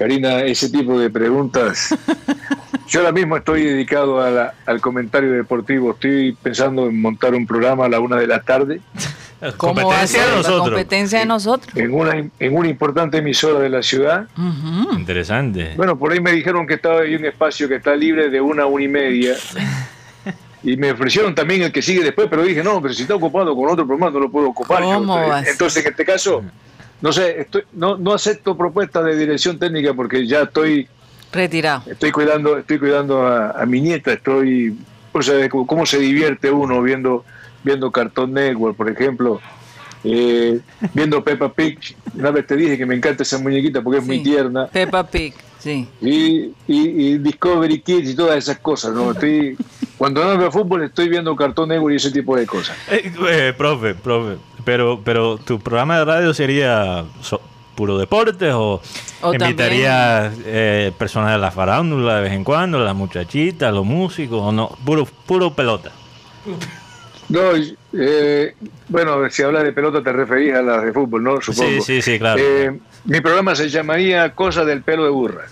[0.04, 1.94] Karina, ese tipo de preguntas.
[2.88, 5.90] Yo ahora mismo estoy dedicado a la- al comentario deportivo.
[5.90, 8.80] Estoy pensando en montar un programa a la una de la tarde
[9.58, 10.68] ¿Cómo va a Competencia ser de la nosotros.
[10.68, 11.76] competencia de nosotros?
[11.76, 14.26] en una, en una importante emisora de la ciudad.
[14.92, 15.74] Interesante.
[15.76, 18.62] Bueno, por ahí me dijeron que estaba ahí un espacio que está libre de una
[18.62, 19.34] a una y media.
[20.62, 23.54] Y me ofrecieron también el que sigue después, pero dije, no, pero si está ocupado
[23.54, 24.82] con otro programa no lo puedo ocupar.
[24.82, 25.52] ¿Cómo va a ser?
[25.52, 26.42] Entonces, en este caso,
[27.02, 30.86] no sé, estoy, no, no acepto propuestas de dirección técnica porque ya estoy
[31.32, 31.82] Retirado.
[31.90, 34.76] estoy cuidando estoy cuidando a, a mi nieta estoy
[35.12, 37.24] o sea, cómo, se divierte uno viendo
[37.64, 39.40] viendo Cartoon Network por ejemplo
[40.04, 40.60] eh,
[40.94, 41.78] viendo Peppa Pig
[42.14, 45.34] una vez te dije que me encanta esa muñequita porque es muy tierna Peppa Pig,
[45.58, 45.86] sí.
[46.00, 49.56] y, y- y Discovery Kids y todas esas cosas no estoy
[50.00, 52.74] cuando no veo fútbol estoy viendo Cartoon Network y ese tipo de cosas.
[52.90, 57.42] Eh, eh, profe, profe, pero, pero tu programa de radio sería so-
[57.74, 58.80] puro deportes o,
[59.20, 64.40] O invitaría eh, personas de la farándula de vez en cuando, las muchachitas, los músicos
[64.40, 65.90] o no, puro, puro pelota.
[67.28, 67.40] no
[67.92, 68.54] eh,
[68.88, 71.72] bueno si hablas de pelota te referís a las de fútbol no supongo.
[71.72, 72.40] Sí, sí, sí, claro.
[72.42, 72.72] Eh,
[73.04, 75.44] mi programa se llamaría Cosa del pelo de burra.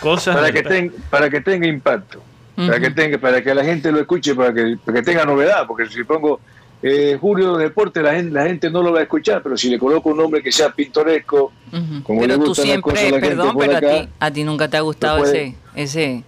[0.00, 2.22] Cosas para del que tenga para que tenga impacto
[2.56, 5.66] para que tenga para que la gente lo escuche para que, para que tenga novedad
[5.66, 6.40] porque si pongo
[6.82, 9.78] eh, Julio Deporte la gente, la gente no lo va a escuchar pero si le
[9.78, 12.02] coloco un nombre que sea pintoresco Ujú.
[12.02, 14.08] Como pero le tú cosas a siempre, la gente perdón, por pero a acá, ti,
[14.20, 16.22] a ti nunca te ha gustado ese, ese,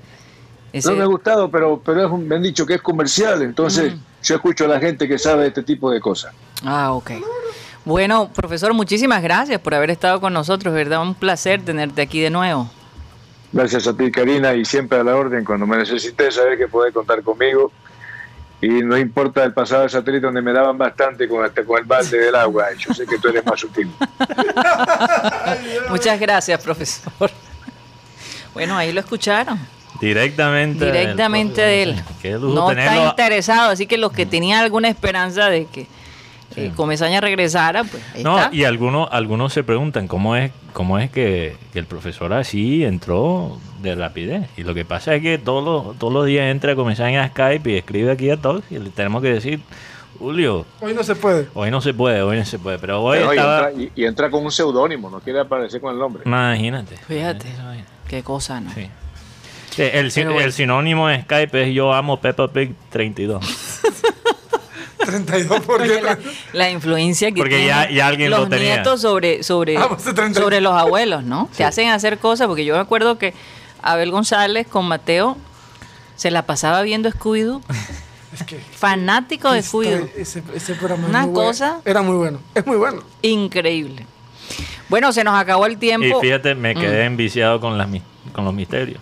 [0.72, 3.42] ese no me ha gustado pero pero es un- me han dicho que es comercial
[3.42, 7.12] entonces yo escucho a la gente que sabe este tipo de cosas Ah, ok.
[7.84, 11.00] Bueno, profesor, muchísimas gracias por haber estado con nosotros, ¿verdad?
[11.00, 12.68] Un placer tenerte aquí de nuevo.
[13.52, 16.92] Gracias a ti Karina y siempre a la orden cuando me necesites saber que podés
[16.92, 17.72] contar conmigo
[18.60, 21.84] y no importa el pasado del satélite donde me daban bastante con, hasta con el
[21.84, 23.90] balde del agua yo sé que tú eres más sutil
[25.88, 27.30] Muchas gracias, profesor.
[28.54, 29.58] Bueno, ahí lo escucharon.
[30.00, 30.84] Directamente.
[30.84, 32.02] Directamente de él.
[32.20, 35.86] Qué lujo No está interesado, así que los que tenían alguna esperanza de que
[36.56, 38.54] eh, Comesaña regresara, pues ahí No, está.
[38.54, 43.58] y algunos, algunos se preguntan cómo es, cómo es que, que el profesor así entró
[43.82, 44.48] de rapidez.
[44.56, 47.28] Y lo que pasa es que todos los, todos los días entra a comenzar en
[47.28, 49.60] Skype y escribe aquí a todos y le tenemos que decir,
[50.18, 51.46] Julio, Hoy no se puede.
[51.54, 52.78] hoy no se puede, hoy no se puede.
[52.80, 55.92] Pero hoy Pero, y, entra, y- y entra con un seudónimo, no quiere aparecer con
[55.92, 56.22] el nombre.
[56.26, 56.96] Imagínate.
[56.96, 57.46] Fíjate.
[58.08, 58.72] Qué cosa, ¿no?
[58.72, 58.88] Sí.
[59.70, 60.40] Sí, el, bueno.
[60.40, 63.44] el sinónimo de Skype es yo amo Peppa Pig 32.
[65.12, 66.02] 32 por Oye, qué?
[66.02, 66.18] la,
[66.52, 68.74] la influencia que Porque tienen ya- ya alguien los lo tenía.
[68.76, 70.36] nietos sobre sobre Ah, pues, 32.
[70.42, 71.48] sobre los abuelos, ¿no?
[71.56, 73.32] Te hacen hacer cosas porque yo me acuerdo que
[73.82, 75.36] Abel González con Mateo
[76.16, 77.08] se la pasaba viendo
[78.32, 81.48] Es que fanático de esta- Scooby-Doo, ese, ese programa es Una muy bueno.
[81.48, 82.40] cosa- Era muy bueno.
[82.54, 83.02] Es muy bueno.
[83.22, 84.06] increíble.
[84.90, 86.20] Bueno, se nos acabó el Y tiempo.
[86.20, 87.12] fíjate, me quedé Mm.
[87.12, 89.00] enviciado con, las, mis- con los misterios.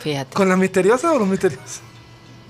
[0.00, 0.34] Fíjate.
[0.34, 1.80] ¿Con las misteriosas o los misteriosos?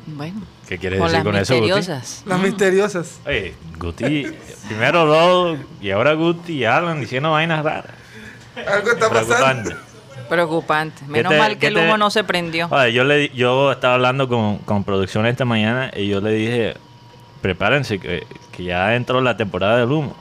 [0.06, 1.66] Bueno, ¿Qué quiere Con decir las con eso, Guti?
[1.66, 2.22] misteriosas.
[2.26, 3.20] Las misteriosas.
[3.26, 4.26] Oye, Guti,
[4.68, 7.92] primero Rodo y ahora Guti y Alan diciendo vainas raras.
[8.66, 9.70] Algo está pasando.
[9.70, 9.76] Preocupante.
[10.28, 11.02] Preocupante.
[11.08, 12.66] Menos te- mal que el te- humo no se prendió.
[12.70, 16.74] Oye, yo, le, yo estaba hablando con, con producción esta mañana y yo le dije,
[17.40, 20.16] prepárense que, que ya entró la temporada del humo.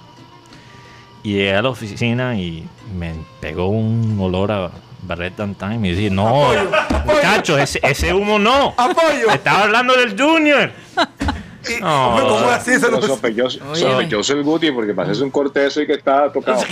[1.24, 2.67] Y llegué a la oficina y
[2.98, 4.72] me pegó un olor a
[5.03, 8.73] Barret Tantan y me dice, no, Apoyo, ese, ese humo no.
[8.77, 9.29] ¡Apoyo!
[9.33, 10.71] Estaba hablando del Junior.
[11.69, 12.09] Y- No.
[12.09, 12.71] hombre, ¿Cómo así?
[12.71, 13.59] Eso no Pero sospechoso,
[14.33, 16.63] el Guti porque hacerse un corte de eso y que está tocado.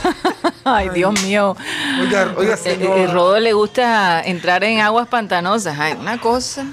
[0.64, 1.56] Ay, Dios mío.
[2.00, 5.78] Oiga, oiga, Eh, eh, Rodo le gusta entrar en aguas pantanosas.
[5.78, 6.64] Ay, una cosa.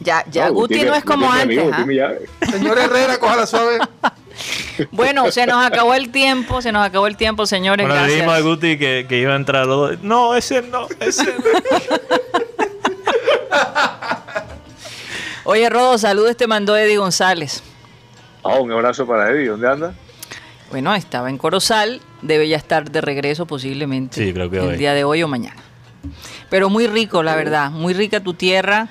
[0.00, 1.58] Ya, ya Guti no es como Guti antes.
[1.74, 2.12] amigo, ¿ah?
[2.40, 2.52] Guti.
[2.52, 3.78] Señor Herrera, coja la suave.
[4.92, 7.86] Bueno, se nos acabó el tiempo, se nos acabó el tiempo, señores.
[7.86, 8.54] Bueno, le dijimos a Gracias.
[8.56, 9.66] Guti que, que iba a entrar.
[10.02, 11.88] No, ese no, ese no.
[15.44, 17.62] Oye, Rodo, saludos te mandó Eddie González.
[18.44, 19.48] Ah, un abrazo para Eddie.
[19.48, 19.94] ¿Dónde anda?
[20.70, 24.22] Bueno, estaba en Corozal, debe ya estar de regreso posiblemente.
[24.22, 24.76] Sí, creo que el hoy.
[24.76, 25.56] día de hoy o mañana.
[26.50, 28.88] Pero muy rico, la verdad, muy rica tu tierra.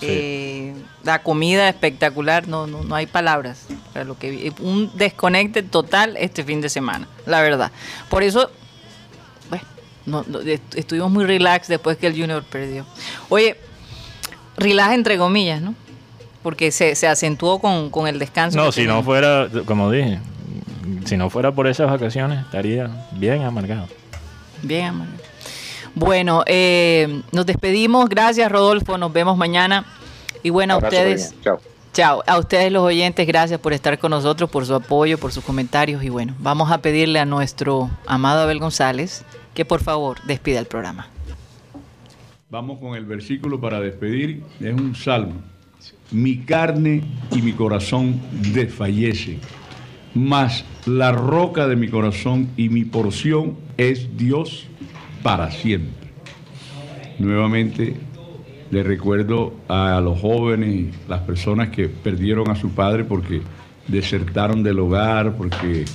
[0.00, 0.06] Sí.
[0.10, 0.74] eh,
[1.08, 3.66] la comida espectacular, no, no, no hay palabras.
[3.92, 4.52] para lo que.
[4.60, 7.72] Un desconecte total este fin de semana, la verdad.
[8.10, 8.50] Por eso,
[9.48, 9.64] bueno,
[10.06, 12.84] no- no, est- estuvimos muy relax después que el Junior perdió.
[13.30, 13.56] Oye,
[14.58, 15.74] relax entre comillas, ¿no?
[16.42, 18.58] Porque se, se acentuó con, con el descanso.
[18.58, 20.18] No, si no fuera, como dije,
[21.06, 23.88] si no fuera por esas vacaciones, estaría bien amargado.
[24.62, 25.14] Bien, Amalia.
[25.94, 28.08] Bueno, eh, nos despedimos.
[28.08, 28.98] Gracias, Rodolfo.
[28.98, 29.84] Nos vemos mañana.
[30.42, 31.34] Y bueno, a ustedes,
[31.92, 32.22] chao.
[32.26, 36.04] A ustedes los oyentes, gracias por estar con nosotros, por su apoyo, por sus comentarios.
[36.04, 39.24] Y bueno, vamos a pedirle a nuestro amado Abel González
[39.54, 41.08] que por favor despida el programa.
[42.50, 44.44] Vamos con el versículo para despedir.
[44.60, 45.42] Es un salmo.
[46.12, 48.20] Mi carne y mi corazón
[48.54, 49.40] desfallecen,
[50.14, 54.66] mas la roca de mi corazón y mi porción es Dios
[55.22, 56.08] para siempre.
[57.18, 57.96] Nuevamente
[58.70, 63.40] le recuerdo a los jóvenes, las personas que perdieron a su padre porque
[63.86, 65.86] desertaron del hogar, porque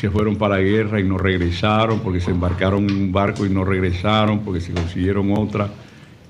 [0.00, 3.50] se fueron para la guerra y no regresaron, porque se embarcaron en un barco y
[3.50, 5.68] no regresaron, porque se consiguieron otra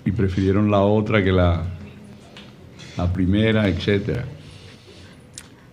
[0.04, 1.64] y prefirieron la otra que la,
[3.14, 4.24] primera, etcétera.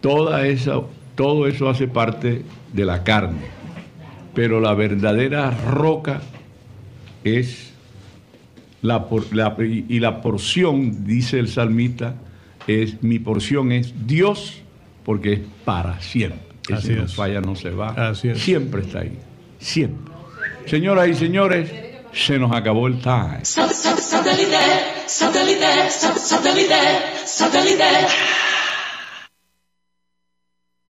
[0.01, 0.81] Toda esa,
[1.15, 3.41] todo eso hace parte de la carne,
[4.33, 6.21] pero la verdadera roca
[7.23, 7.68] es
[8.81, 12.15] la, por- la- y y la porción, dice el salmista,
[12.67, 14.61] es mi porción es Dios,
[15.03, 16.39] porque es para siempre.
[16.71, 17.15] Así Ese no es.
[17.15, 17.89] falla, no se va.
[18.09, 18.39] Así es.
[18.41, 19.17] Siempre está ahí.
[19.59, 20.13] Siempre.
[20.67, 21.71] Señoras y señores,
[22.13, 23.39] se nos acabó el time.